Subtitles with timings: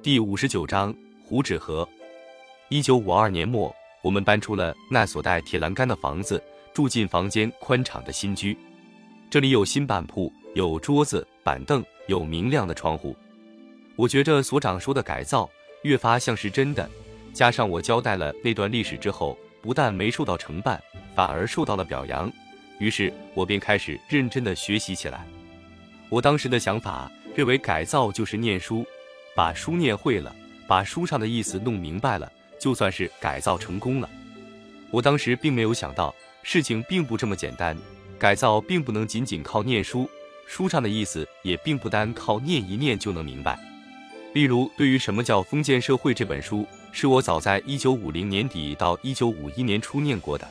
[0.00, 0.94] 第五十九章
[1.24, 1.86] 胡纸河。
[2.68, 6.40] 一九五二年末，我们搬出了那所带铁栏杆的房子，
[6.72, 8.56] 住进房间宽敞的新居。
[9.28, 13.16] 这里有新板铺，有桌子、板凳，有明亮的窗户。
[13.96, 15.50] 我觉着所长说的改造
[15.82, 16.88] 越发像是真的。
[17.32, 20.80] 加上我交代了那段历史之后，不但没受到惩办，
[21.16, 22.30] 反而受到了表扬。
[22.78, 25.26] 于是我便开始认真的学习起来。
[26.08, 28.86] 我当时的想法认为改造就是念书。
[29.38, 30.34] 把书念会了，
[30.66, 34.10] 把书上的意思弄明白了，就算是改造成功了。
[34.90, 37.76] 我当时并没有想到，事情并不这么简单。
[38.18, 40.10] 改造并不能仅仅靠念书，
[40.44, 43.56] 书上的意思也并不单靠念一念就能明白。
[44.34, 50.48] 例如，对于什么叫封建社会这本书，是我早在一九五零年底到一九五一年初念过的。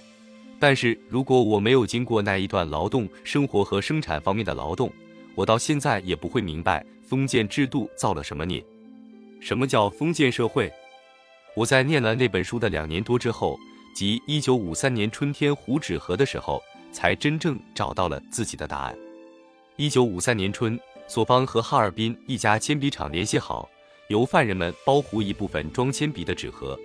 [0.61, 4.89] 但是如果我没有经过那一段劳动生活和生产方面的劳动，
[5.35, 8.63] 我到现在也不会明白封建制度造了什么孽。
[9.39, 10.71] 什么叫封建社会？
[11.55, 13.57] 我在念了那本书的两年多之后，
[13.95, 18.95] 即一九五三年春天胡纸河的时候，才真正找到了自己的答案。
[19.75, 23.69] 一九五三年春，索邦和哈尔滨一家铅笔厂联系好，
[24.09, 26.77] 由犯人们包糊一部分装铅笔的纸盒。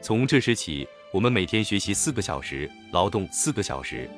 [0.00, 4.08] 从这时起，我们每天学习四个小时，劳动四个小时。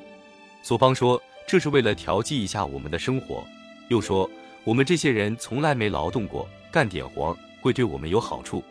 [0.63, 3.43] 索邦说，这是为了调剂一下我们的生活，
[3.89, 4.29] 又说
[4.63, 7.37] 我们这些人从来没劳动过，干点活。
[7.67, 8.63] 会对我们有好处，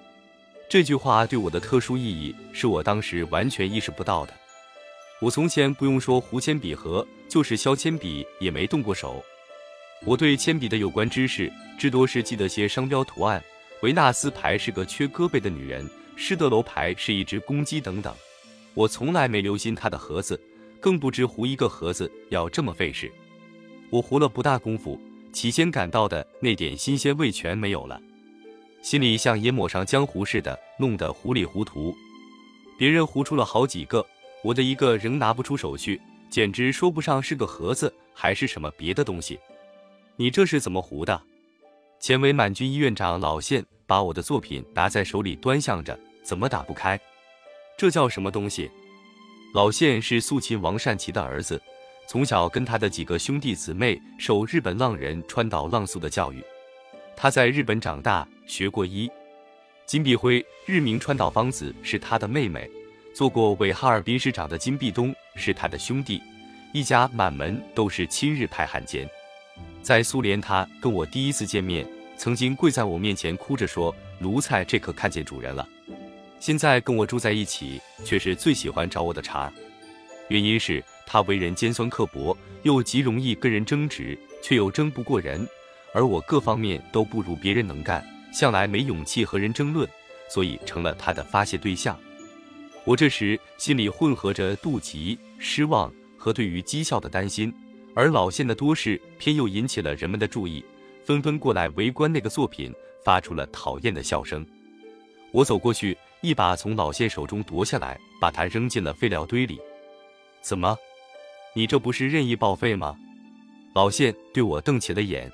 [0.70, 4.32] 这句话对我的特殊意义是我当时完全意识不到的。
[5.20, 9.22] 我从前不用说糊铅笔盒，就是削铅笔也没动过手。
[10.06, 13.44] 我对铅笔的有关知识，至多是记得些商标图案，
[13.82, 15.86] 维纳斯牌是个缺胳膊的女人，
[16.16, 18.14] 施德楼牌是一只公鸡等等。
[18.72, 20.40] 我从来没留心它的盒子，
[20.80, 23.12] 更不知糊一个盒子要这么费事。
[23.90, 24.98] 我糊了不大功夫，
[25.34, 28.00] 起先感到的那点新鲜味全没有了。
[28.86, 31.92] 心里像也抹上浆糊似的，弄得糊里糊涂。
[32.78, 34.06] 别人糊出了好几个，
[34.44, 39.40] 我的一个仍拿不出手去，简直说不上是个盒子还是什么别的东西。
[40.14, 41.20] 你这是怎么糊的？
[41.98, 46.96] 前伪满军医院长老宪把我的作品拿在手里端详着，怎么打不开？
[47.76, 48.70] 这叫什么东西？
[49.52, 51.60] 老宪是肃亲王善祺的儿子，
[52.06, 56.40] 从小跟他的几个兄弟姊妹受日本浪人川岛浪速的教育，
[57.16, 58.24] 他在日本长大。
[58.46, 59.10] 学过医，
[59.84, 62.68] 金碧辉，日名川岛芳子是他的妹妹，
[63.14, 66.22] 做过伪哈尔滨市长的金碧东是他的兄弟，
[66.72, 69.08] 一家满门都是亲日派汉奸。
[69.82, 71.86] 在苏联，他跟我第一次见面，
[72.16, 75.68] 曾经跪在我面前哭着说：“奴才这可看见主人了。”
[76.38, 79.50] 现在跟我住在一起，却是最喜欢找我的茬，
[80.28, 85.48] 原因是他为人尖酸刻薄，又极容易跟人争执，却又争不过人，
[85.94, 88.04] 而我各方面都不如别人能干。
[88.36, 89.88] 向来没勇气和人争论，
[90.28, 91.98] 所以成了他的发泄对象。
[92.84, 97.50] 我这时心里混合着妒忌、失望和对于讥笑的担心，
[97.94, 100.62] 而老谢的多事偏又引起了人们的注意，
[101.02, 102.70] 纷纷过来围观那个作品，
[103.02, 104.46] 发出了讨厌的笑声。
[105.32, 109.58] 我走过去，一把从老谢手中夺下来，把它扔进了废料堆里。
[110.42, 110.76] 怎么，
[111.54, 112.94] 你这不是任意报废吗？
[113.74, 115.32] 老谢对我瞪起了眼。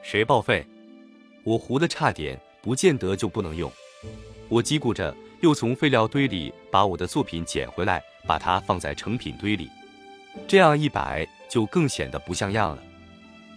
[0.00, 0.64] 谁报废？
[1.42, 3.70] 我糊的差点，不见得就不能用。
[4.48, 9.68] 我叽咕着，又从废料堆里把我的作品捡回来，把它放在成品堆里。
[10.46, 12.82] 这样一摆，就更显得不像样了。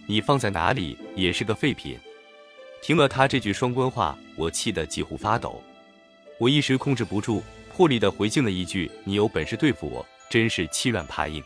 [0.06, 1.98] 你放在哪里也是个废品。
[2.82, 5.62] 听了他这句双关话，我气得几乎发抖。
[6.38, 7.42] 我一时控制不住，
[7.74, 11.42] 破例的回敬了一句：“你有本事对付我，真是欺软怕硬。”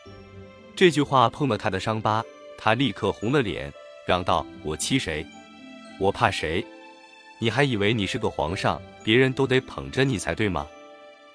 [0.75, 2.25] 这句话碰了他的伤疤，
[2.57, 3.73] 他立刻红了脸，
[4.07, 5.25] 嚷道：“我欺谁？”
[5.99, 6.65] 我怕谁？
[7.41, 10.67] 你还以为你是个皇上，别人都得捧着你才对吗？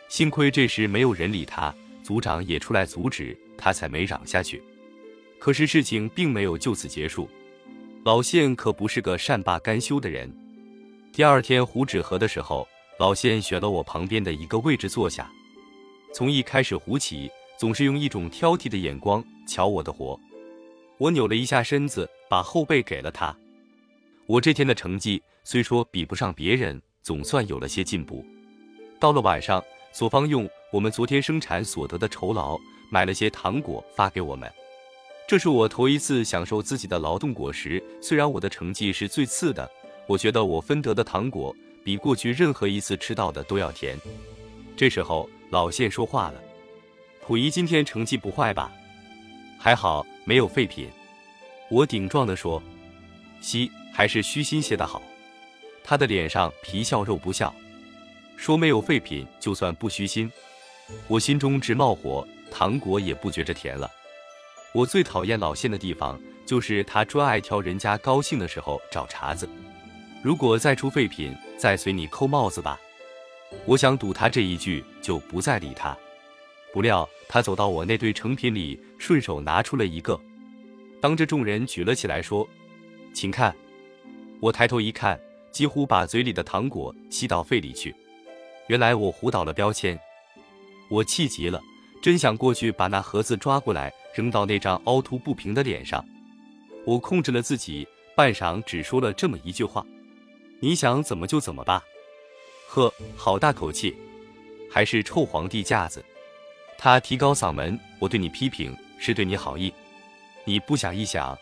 [0.09, 4.61] 幸亏这时没有人理他，组长也出来阻止，他才没嚷下去。
[5.39, 7.29] 可是事情并没有就此结束，
[8.05, 10.31] 老宪可不是个善罢甘休的人。
[11.11, 12.67] 第二天糊纸盒的时候，
[12.99, 15.29] 老宪选了我旁边的一个位置坐下，
[16.13, 20.19] 从一开始糊起，总是用一种挑剔的眼光瞧我的活。
[20.97, 23.35] 我扭了一下身子，把后背给了他。
[24.25, 28.25] 我这天的成绩虽说比不上别人，总算有了些进步。
[28.97, 29.61] 到了晚上，
[29.91, 32.57] 索方用我们昨天生产所得的酬劳
[32.89, 34.49] 买了些糖果发给我们。
[35.27, 37.83] 这是我头一次享受自己的劳动果实。
[38.01, 39.69] 虽然我的成绩是最次的，
[40.07, 41.53] 我觉得我分得的糖果
[41.83, 43.99] 比过去任何一次吃到的都要甜。
[44.77, 46.41] 这时候老谢说话了
[47.27, 48.71] ：“溥仪今天成绩不坏吧？
[49.59, 50.89] 还好没有废品。”
[51.69, 52.63] 我顶撞地说
[53.41, 55.01] ：“西。”还是虚心些的好。
[55.83, 57.53] 他的脸上皮笑肉不笑，
[58.35, 60.29] 说没有废品就算不虚心。
[61.07, 63.89] 我心中直冒火，糖果也不觉着甜了。
[64.73, 69.47] 我最讨厌老谢的地方，就是他专爱挑人家高兴的时候找茬子。
[70.23, 72.79] 如果再出废品，再随你扣帽子吧。
[73.65, 75.95] 我想赌他这一句，就不再理他。
[76.73, 80.19] 不料他走到我那堆成品里，顺手拿出了一个，
[80.99, 82.47] 当着众人举了起来，说
[83.13, 83.55] ：“请看。”
[84.43, 85.17] 我抬头一看，
[85.53, 87.95] 几乎把嘴里的糖果吸到肺里去。
[88.67, 89.97] 原来我糊倒了标签。
[90.89, 91.61] 我气极了，
[92.01, 96.03] 真想过去把那盒子抓过来，扔到那张凹凸不平的脸上。
[96.85, 97.87] 我控制了自己，
[98.17, 99.81] 半晌只说了这么一句话
[100.59, 101.81] ：“你想怎么就怎么吧。”
[102.67, 103.95] 呵，好大口气，
[104.69, 106.03] 还是臭皇帝架子。
[106.77, 109.73] 他提高嗓门：“我对你批评是对你好意，
[110.43, 111.37] 你不想一想。”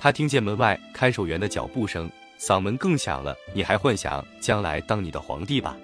[0.00, 5.76] 他听见门外看守员的脚步声，嗓门更响了：“你还幻想将来当你的皇帝吧？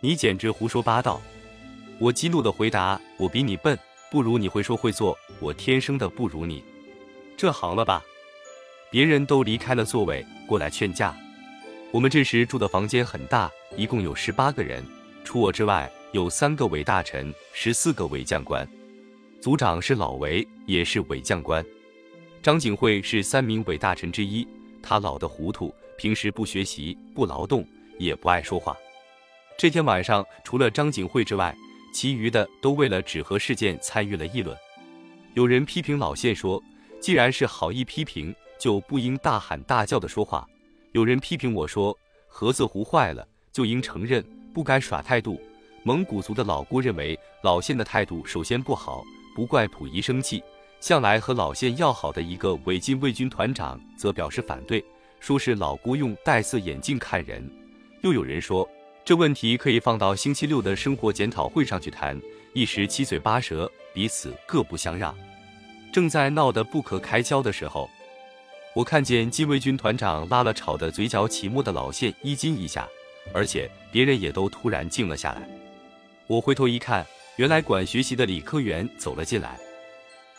[0.00, 1.20] 你简直胡说八道！”
[1.98, 3.78] 我激怒的回答：“我比你笨，
[4.10, 6.62] 不如你会说会做，我天生的不如你。
[7.36, 8.02] 这行了吧？”
[8.90, 11.16] 别人都离开了座位，过来劝架。
[11.90, 14.84] 我们这时住的房间很大，一共有十八个人，
[15.24, 15.90] 除我之外。
[16.12, 18.66] 有三个伪大臣，十四个伪将官，
[19.42, 21.62] 组长是老韦，也是伪将官。
[22.42, 24.48] 张景惠是三名伪大臣之一，
[24.82, 27.66] 他老得糊涂，平时不学习，不劳动，
[27.98, 28.76] 也不爱说话。
[29.56, 31.54] 这天晚上，除了张景惠之外，
[31.92, 34.56] 其余的都为了纸盒事件参与了议论。
[35.34, 36.62] 有人批评老谢说，
[37.00, 40.48] 既然是好意批评，就不应大喊大叫的说话。
[40.92, 41.96] 有人批评我说，
[42.26, 45.40] 盒子糊坏了就应承认，不该耍态度。
[45.84, 49.02] 蒙古族的老姑认为老谢的态度首先不好，
[49.34, 50.42] 不怪溥仪生气。
[50.80, 54.84] 向来和老宪要好的一个伪禁卫军团长则表示反对，
[55.20, 57.48] 说是老姑用戴色眼镜看人。
[58.02, 58.68] 又有人说
[59.04, 62.20] 这问题可以放到星期六的生活检讨会上去谈。
[62.54, 65.14] 一时七嘴八舌，彼此各不相让。
[65.92, 67.88] 正在闹得不可开交的时候，
[68.74, 72.88] 我看见禁卫军团长拉了吵得嘴角起沫的老宪衣襟一下，
[73.32, 75.48] 而且别人也都突然静了下来。
[76.26, 79.58] 我回头一看，原来管学习的李科员走了进来。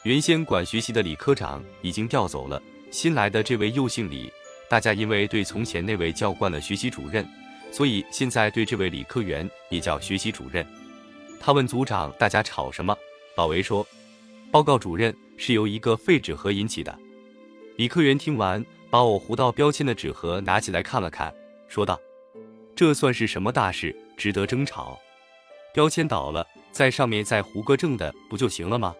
[0.03, 4.31] 原先管学习的李科长已经调走了，新来的这位又姓李。
[4.69, 7.27] 大家因为对从前那位叫惯了学习主任，
[7.69, 10.65] 所以现在对这位李科员也叫学习主任。
[11.37, 12.95] 他问组长：“大家吵什么？”
[13.35, 13.85] 老韦说
[14.51, 16.97] ：“报告主任，是由一个废纸盒引起的。”
[17.75, 21.33] 李科员听完，把我糊到标签的纸盒拿起来看了看，
[21.67, 21.99] 说道
[22.73, 24.97] ：“这算是什么大事，值得争吵？”
[25.73, 28.95] 标签倒了，在上面再糊个正的，不就行了吗？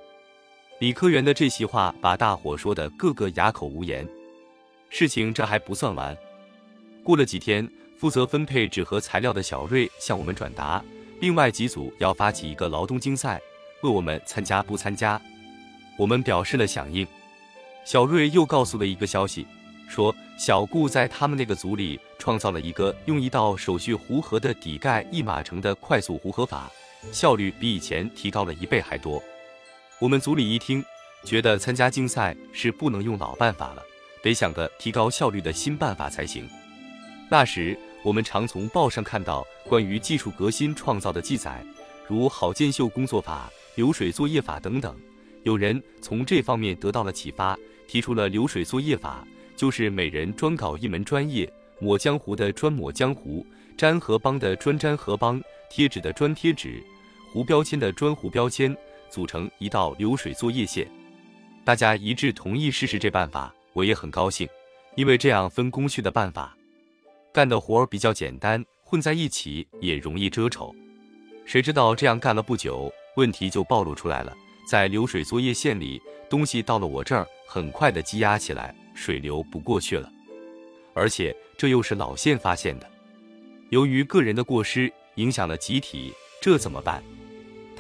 [0.80, 4.08] 李科员的这席话把大伙说的个个哑口无言。
[4.90, 6.18] 事情这还不算完，
[7.04, 10.82] 过了几天，负责分配纸盒材料的小瑞向我们转达，
[11.20, 13.42] 另外几组要发起一个劳动竞赛，
[13.82, 15.22] 问我们参加不参加。
[15.98, 17.06] 我们表示了响应。
[17.84, 19.46] 小瑞又告诉了一个消息。
[19.90, 26.72] 说小顾在他们那个组里创造了一个用一道手续糊合的底盖一码成的快速糊合法，
[27.12, 29.22] 效率比以前提高了一倍还多。
[30.00, 30.82] 我们组里一听，
[31.26, 33.84] 觉得参加竞赛是不能用老办法了，
[34.24, 36.48] 得想个提高效率的新办法才行。
[37.30, 41.62] 那时我们常从报上看到关于技术革新创造的记载，
[42.08, 44.98] 如郝建秀工作法、流水作业法等等。
[45.44, 49.28] 有人从这方面得到了启发，提出了流水作业法。
[49.58, 51.52] 就是每人专搞一门专业，
[51.82, 53.46] 抹江湖的专抹江湖，
[53.78, 56.82] 粘河帮的专粘河帮，贴纸的专贴纸，
[57.34, 58.74] 糊标签的专糊标签，
[59.10, 60.90] 组成一道流水作业线。
[61.66, 64.48] 大家一致同意试试这办法，我也很高兴，
[64.96, 66.56] 因为这样分工序的办法，
[67.34, 70.74] 干的活儿比较简单，混在一起也容易遮丑。
[71.46, 74.36] 谁知道这样干了不久，问题就暴露出来了，
[74.68, 78.74] 在流水作业线里，东西到了我这儿，很快的积压起来。
[78.96, 80.12] 水流不过去了，
[80.94, 82.90] 而且这又是老线发现的。
[83.70, 86.12] 由于个人的过失影响了集体，
[86.42, 87.02] 这怎么办？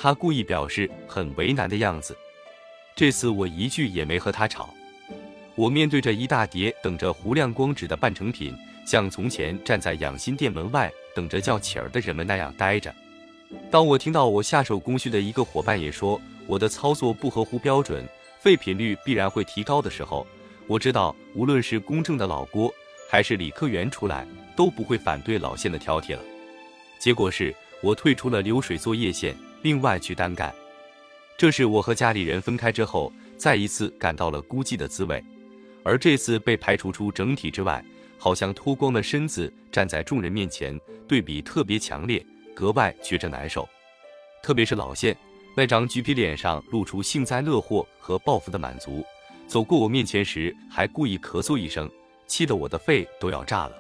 [0.02, 2.18] 他故意表示很为难的样子。
[2.96, 4.70] 这次我一句也没和他吵。
[5.56, 12.96] 我面对着一大叠等着糊亮光纸的半成品，像从前站在养心殿门外等着叫乞儿的人们那样呆着。
[13.70, 18.08] 当我听到我下手工序的一个伙伴也说我的操作不合乎标准，
[18.40, 20.26] 废品率必然会提高的时候，
[20.66, 22.74] 我知道，无论是公正的老郭，
[23.10, 24.26] 还是李科员出来，
[24.56, 26.22] 都不会反对老县的挑剔了。
[27.00, 30.54] 结果是我退出了流水作业线，另外去单干。
[31.38, 35.24] 这是我和家里人分开之后，再一次感到了孤寂的滋味。
[35.84, 37.84] 而这次被排除出整体之外，
[38.18, 42.24] 好像脱光了身子站在众人面前，对比特别强烈，
[42.54, 43.68] 格外觉着难受。
[44.44, 45.16] 特别是老谢
[45.56, 49.06] 那张橘皮脸上露出幸灾乐祸和报复的满足，
[49.48, 51.90] 走过我面前时还故意咳嗽一声，
[52.28, 53.74] 气得我的肺都要炸了。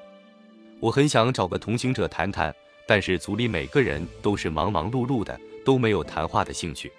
[0.79, 2.55] 我很想找个同行者谈谈，
[2.88, 6.91] 但是组里每个人都是忙忙碌碌的，都没有谈话的兴趣。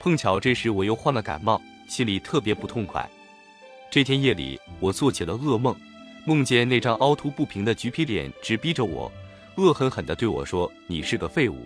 [0.00, 3.08] 碰巧这时我又患了感冒，心里特别不痛快。
[3.92, 5.72] 这天夜里，我做起了噩梦，
[6.24, 9.08] 梦见那张凹凸不平的橘皮脸直逼着我，
[9.54, 11.64] 恶狠狠地对我说：“你是个废物，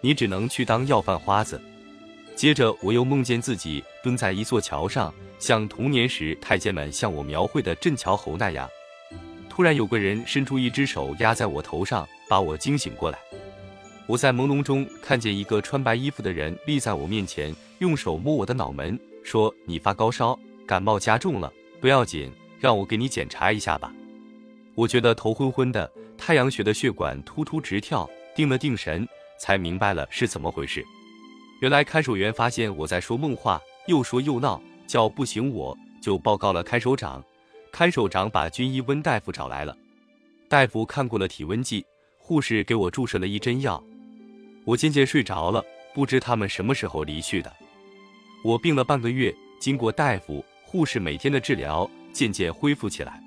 [0.00, 1.62] 你只能去当要饭花子。”
[2.34, 8.68] 接着，我又梦见自己蹲在一座桥上，像童年时太监们向我描绘的镇桥侯那样。
[9.48, 13.18] 突然，有个人伸出一只手压在我头上，把我惊醒过来。
[14.06, 23.92] 我在朦胧中看见一个穿白衣服的人立在我面前，用手摸我的脑门，说：“你发高烧。”感冒加重了，不要紧，让我给你检查一下吧。
[24.74, 29.06] 我觉得头昏昏的，太阳穴的血管突突直跳，定了定神，
[29.38, 30.84] 才明白了是怎么回事。
[31.60, 37.22] 原来看守员发现我在说梦话，又说又闹，叫不醒我，就报告了看守长。
[37.70, 39.76] 看守长把军医温大夫找来了，
[40.48, 41.84] 大夫看过了体温计，
[42.18, 43.82] 护士给我注射了一针药，
[44.64, 45.64] 我渐渐睡着了，
[45.94, 47.52] 不知他们什么时候离去的。
[48.44, 50.44] 我病了半个月，经过大夫。
[50.64, 53.22] 护士每天的治疗渐渐恢复起来，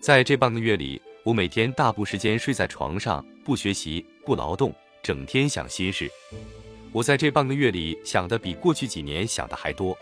[0.00, 6.10] 在这半个月里，我每天大部时间睡在床上，不学习，不劳动，整天想心事。
[6.90, 9.94] 我在这半个月里想的比过去几年想的还多。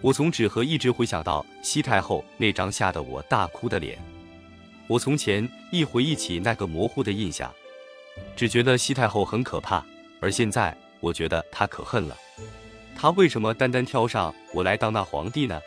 [0.00, 3.96] 我从纸盒一直回想到西太后那张吓得我大哭的脸。
[4.88, 7.48] 我从前一回忆起那个模糊的印象，
[8.36, 9.84] 只觉得西太后很可怕，
[10.20, 12.16] 而现在我觉得她可恨了。
[12.94, 15.60] 她为什么单单挑上我来当那皇帝呢？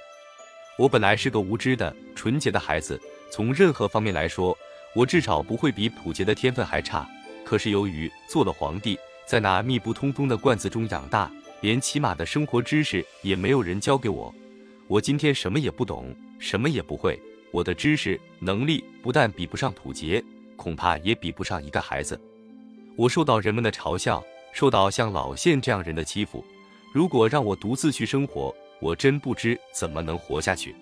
[0.77, 2.99] 我本来是个无知的、纯洁的孩子，
[3.31, 4.57] 从任何方面来说，
[4.93, 7.07] 我至少不会比普杰的天分还差。
[7.43, 14.33] 可是由于做了皇帝，在那密不通风的罐子中养大，连起码的生活知识也没有人教给我。
[14.87, 17.19] 我今天什么也不懂，什么也不会。
[17.51, 20.23] 我的知识能力不但比不上普杰，
[20.57, 22.19] 恐怕也比不上一个孩子。
[22.97, 24.23] 我受到人们的嘲笑，
[24.53, 26.43] 受到像老谢这样人的欺负。
[26.93, 30.73] 如果让我独自去生活，我真不知怎么能活下去。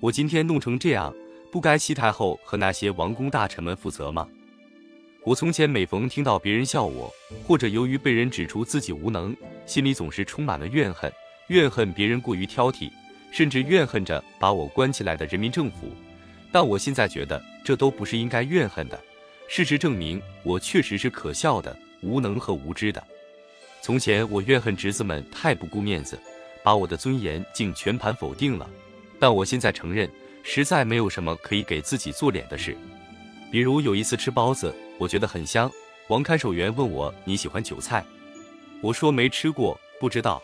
[0.00, 1.14] 我今天弄成这样，
[1.52, 4.26] 不该西太后和那些王公大臣们负责吗？
[5.22, 7.12] 我从前每逢听到别人笑我，
[7.46, 9.36] 或者由于被人指出自己无能，
[9.66, 11.12] 心里总是充满了怨恨，
[11.48, 12.90] 怨恨别人过于挑剔，
[13.30, 15.88] 甚至怨恨着把我关起来的人民政府。
[16.50, 18.98] 但我现在觉得，这都不是应该怨恨的。
[19.48, 23.02] 事实证明，我确实是可笑的、无能和无知的。
[23.82, 26.18] 从前我怨恨侄子们太不顾面子。
[26.64, 28.66] 把我的尊严竟全盘否定了，
[29.20, 30.10] 但我现在承认，
[30.42, 32.74] 实在没有什么可以给自己做脸的事。
[33.52, 35.70] 比如有一次吃包子，我觉得很香。
[36.08, 38.02] 王看守员问我你喜欢韭菜，
[38.80, 40.42] 我说没吃过，不知道。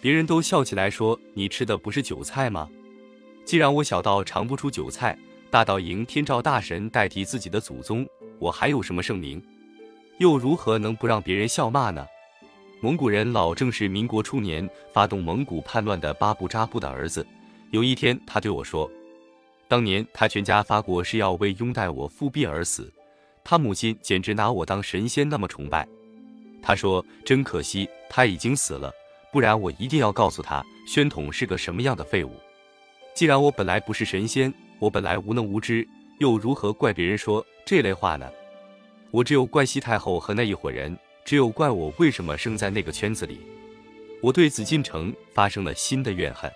[0.00, 2.66] 别人都笑起来说你吃的不是韭菜吗？
[3.44, 5.18] 既然我小到尝不出韭菜，
[5.54, 8.04] 大道迎天照大神代替自己的祖宗，
[8.40, 9.40] 我还有什么盛名？
[10.18, 12.04] 又如何能不让别人笑骂呢？
[12.80, 17.24] 蒙古人老郑是民国初年发动蒙古叛乱的巴布扎布的儿子。
[17.70, 18.90] 有一天，他对我说
[19.68, 22.92] ：“当年他全家发过誓要为拥戴我复辟而死，
[23.44, 25.86] 他母亲简直拿我当神仙那么崇拜。”
[26.60, 28.92] 他说：“真可惜，他已经死了，
[29.32, 32.32] 不然我一定要告诉他，宣统是个什么样的废物。
[33.14, 34.52] 既然我本来不是神仙，
[34.84, 35.88] 我本来无能无知，
[36.18, 38.30] 又如何怪别人说这类话呢？
[39.10, 43.40] 我只有怪西太后和那一伙人。”只有怪我为什么生在那个圈子里，
[44.20, 46.52] 我对紫禁城发生了新的怨恨。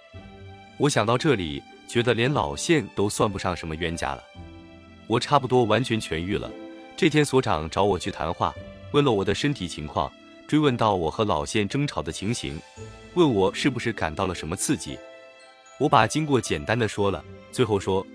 [0.77, 4.23] 我想到这里，觉得连老县都算不上什么冤家了。
[5.07, 6.51] 我差不多完全痊愈了。
[6.99, 8.55] 这天所长找我去谈话，
[8.93, 10.13] 问了我的身体情况，
[10.47, 12.61] 追问到我和老县争吵的情形，
[13.15, 14.99] 问我是不是感到了什么刺激。
[15.79, 18.07] 我把经过简单的说了，最后说，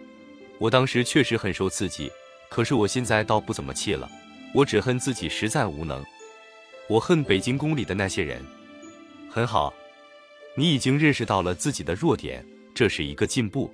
[0.63, 2.09] 我当时确实很受刺激，
[2.49, 4.09] 可是我现在倒不怎么气了，
[4.53, 6.01] 我只恨自己实在无能。
[6.87, 8.41] 我恨北京宫里的那些人。
[9.29, 9.73] 很好，
[10.55, 13.69] 你已经认识到了自己的弱点，这是一个进步。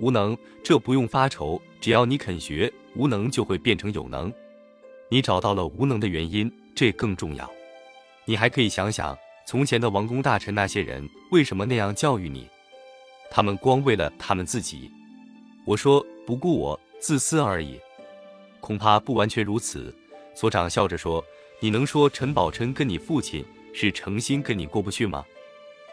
[0.00, 4.32] 无能，这不用发愁，只要你肯学，无能就会变成有能。
[5.10, 7.48] 你找到了无能的原因，这更重要。
[8.24, 12.48] 你还可以想想，从前的王公大臣那些人为什么那样教育你？
[13.30, 14.90] 他们光为了他们自己。
[15.70, 17.78] 我说不顾我，自私而已。
[18.58, 19.94] 恐怕不完全如此。
[20.34, 21.24] 所长笑着说。
[21.62, 25.24] 你能说陈宝琛跟你父亲是诚心跟你过不去吗？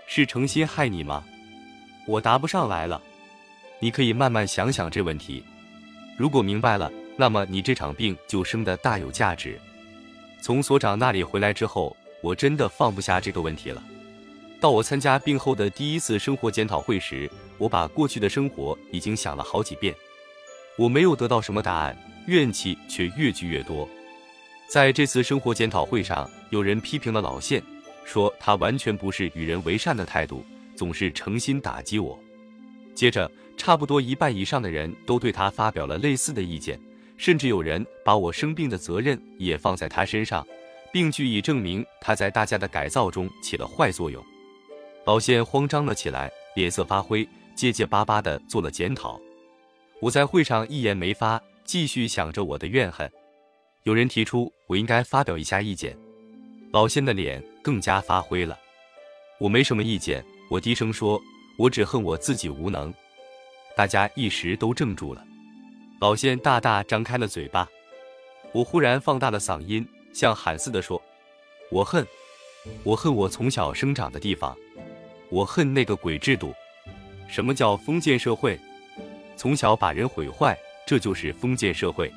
[0.07, 1.23] 是诚心害你吗？
[2.07, 2.99] 我答不上来了。
[3.79, 5.43] 你可以慢慢想想这问题。
[6.17, 9.59] 如果明白了，那么你这场病就生得大有价值。
[10.41, 13.83] 从所长那里回来之后，我真的放不下这个问题了。
[14.59, 19.93] 到我参加病后的第一次生活检讨会时，我把过去的生活已经想了好几遍，
[20.77, 21.95] 我没有得到什么答案，
[22.25, 23.87] 怨气却越聚越多。
[24.67, 27.61] 在这次生活检讨会上，有人批评了老谢，
[28.03, 30.43] 说他完全不是与人为善的态度，
[30.75, 32.17] 总是诚心打击我。
[32.95, 36.79] 接着，差不多一半以上的人都对他发表了类似的意见，
[37.15, 40.45] 甚至有人把我生病的责任也放在他身上，
[40.91, 44.25] 并据以证明他在大家的改造中起了坏作用。
[45.07, 49.17] 老仙慌张了起来，脸色发灰，结结巴巴地做了检讨。
[50.01, 53.09] 我在会上一言没发，继续想着我的怨恨。
[53.83, 55.97] 有人提出我应该发表一下意见，
[56.73, 58.59] 老仙的脸更加发灰了。
[59.39, 61.17] 我没什么意见，我低声说，
[61.57, 62.93] 我只恨我自己无能。
[63.77, 65.23] 大家一时都怔住了。
[66.01, 67.65] 老仙大大张开了嘴巴。
[68.51, 71.01] 我忽然放大了嗓音，像喊似的说
[71.71, 72.05] ：“我恨，
[72.83, 74.53] 我恨我从小生长的地方。”
[75.29, 76.53] 我恨那个鬼制度，
[77.27, 78.59] 什么叫封建社会？
[79.35, 82.11] 从小把人毁坏，这就是封建社会。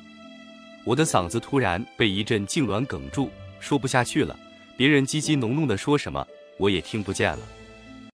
[0.83, 4.35] 我的嗓子突然被一阵痉挛哽住，说不下去了。
[4.75, 6.25] 别人叽叽哝哝的说什么，
[6.57, 7.39] 我也听不见了。